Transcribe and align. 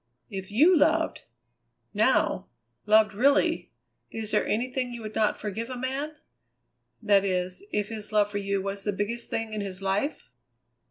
If 0.31 0.49
you 0.49 0.75
loved, 0.75 1.25
now, 1.93 2.49
loved 2.87 3.13
really, 3.13 3.71
is 4.09 4.31
there 4.31 4.47
anything 4.47 4.91
you 4.93 5.03
would 5.03 5.13
not 5.13 5.37
forgive 5.39 5.69
a 5.69 5.77
man? 5.77 6.15
That 7.03 7.23
is, 7.23 7.63
if 7.71 7.89
his 7.89 8.11
love 8.11 8.31
for 8.31 8.39
you 8.39 8.63
was 8.63 8.83
the 8.83 8.93
biggest 8.93 9.29
thing 9.29 9.53
in 9.53 9.61
his 9.61 9.79
life?" 9.79 10.31